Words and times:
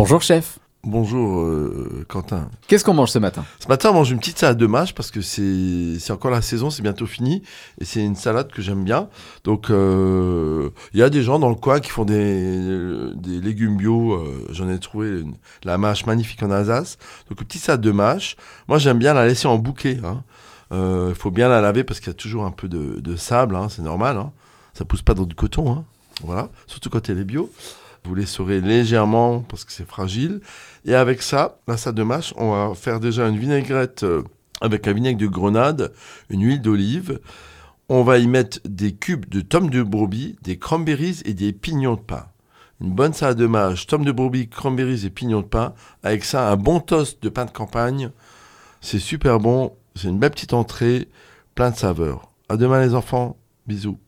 Bonjour 0.00 0.22
chef. 0.22 0.58
Bonjour 0.82 1.40
euh, 1.42 2.06
Quentin. 2.08 2.48
Qu'est-ce 2.68 2.86
qu'on 2.86 2.94
mange 2.94 3.10
ce 3.10 3.18
matin? 3.18 3.44
Ce 3.58 3.68
matin, 3.68 3.90
on 3.90 3.92
mange 3.92 4.10
une 4.10 4.18
petite 4.18 4.38
salade 4.38 4.56
de 4.56 4.64
mâche 4.64 4.94
parce 4.94 5.10
que 5.10 5.20
c'est 5.20 6.10
encore 6.10 6.30
la 6.30 6.40
saison, 6.40 6.70
c'est 6.70 6.80
bientôt 6.80 7.04
fini. 7.04 7.42
Et 7.82 7.84
c'est 7.84 8.02
une 8.02 8.16
salade 8.16 8.50
que 8.50 8.62
j'aime 8.62 8.82
bien. 8.82 9.10
Donc, 9.44 9.68
euh, 9.68 10.70
il 10.94 11.00
y 11.00 11.02
a 11.02 11.10
des 11.10 11.22
gens 11.22 11.38
dans 11.38 11.50
le 11.50 11.54
coin 11.54 11.80
qui 11.80 11.90
font 11.90 12.06
des, 12.06 13.12
des 13.14 13.40
légumes 13.42 13.76
bio. 13.76 14.14
euh, 14.14 14.46
J'en 14.52 14.70
ai 14.70 14.78
trouvé 14.78 15.20
une- 15.20 15.34
la 15.64 15.76
mâche 15.76 16.06
magnifique 16.06 16.42
en 16.42 16.50
Alsace. 16.50 16.96
Donc, 17.28 17.38
une 17.42 17.46
petite 17.46 17.60
salade 17.62 17.82
de 17.82 17.90
mâche. 17.90 18.36
Moi, 18.66 18.78
j'aime 18.78 18.98
bien 18.98 19.12
la 19.12 19.26
laisser 19.26 19.48
en 19.48 19.58
bouquet. 19.58 20.00
Il 20.72 21.14
faut 21.14 21.30
bien 21.30 21.50
la 21.50 21.60
laver 21.60 21.84
parce 21.84 22.00
qu'il 22.00 22.08
y 22.08 22.10
a 22.10 22.14
toujours 22.14 22.46
un 22.46 22.52
peu 22.52 22.68
de, 22.68 23.00
de 23.00 23.16
sable. 23.16 23.54
hein, 23.54 23.68
c'est 23.68 23.82
normal. 23.82 24.16
Hein. 24.16 24.32
Ça 24.72 24.86
pousse 24.86 25.02
pas 25.02 25.12
dans 25.12 25.24
du 25.26 25.34
coton. 25.34 25.70
hein. 25.70 25.84
Voilà. 26.24 26.48
Surtout 26.66 26.88
quand 26.88 27.06
elle 27.10 27.18
est 27.18 27.24
bio. 27.24 27.50
Vous 28.04 28.14
l'essorez 28.14 28.60
légèrement 28.60 29.40
parce 29.40 29.64
que 29.64 29.72
c'est 29.72 29.86
fragile. 29.86 30.40
Et 30.84 30.94
avec 30.94 31.22
ça, 31.22 31.58
la 31.68 31.76
salade 31.76 31.96
de 31.96 32.02
mâche, 32.02 32.32
on 32.36 32.50
va 32.50 32.74
faire 32.74 33.00
déjà 33.00 33.28
une 33.28 33.38
vinaigrette 33.38 34.02
euh, 34.02 34.22
avec 34.60 34.88
un 34.88 34.92
vinaigre 34.92 35.18
de 35.18 35.26
grenade, 35.26 35.92
une 36.28 36.42
huile 36.42 36.62
d'olive. 36.62 37.20
On 37.88 38.02
va 38.02 38.18
y 38.18 38.26
mettre 38.26 38.60
des 38.64 38.92
cubes 38.92 39.28
de 39.28 39.40
tomes 39.40 39.70
de 39.70 39.82
brebis, 39.82 40.36
des 40.42 40.58
cranberries 40.58 41.20
et 41.24 41.34
des 41.34 41.52
pignons 41.52 41.94
de 41.94 42.00
pain. 42.00 42.26
Une 42.80 42.92
bonne 42.92 43.12
salade 43.12 43.36
de 43.36 43.46
mâche, 43.46 43.86
tomes 43.86 44.04
de 44.04 44.12
brebis, 44.12 44.48
cranberries 44.48 45.04
et 45.04 45.10
pignons 45.10 45.42
de 45.42 45.46
pain. 45.46 45.74
Avec 46.02 46.24
ça, 46.24 46.50
un 46.50 46.56
bon 46.56 46.80
toast 46.80 47.22
de 47.22 47.28
pain 47.28 47.44
de 47.44 47.50
campagne. 47.50 48.10
C'est 48.80 48.98
super 48.98 49.38
bon. 49.38 49.74
C'est 49.94 50.08
une 50.08 50.18
belle 50.18 50.30
petite 50.30 50.54
entrée, 50.54 51.08
plein 51.54 51.70
de 51.70 51.76
saveurs. 51.76 52.30
À 52.48 52.56
demain 52.56 52.80
les 52.80 52.94
enfants. 52.94 53.36
Bisous. 53.66 53.98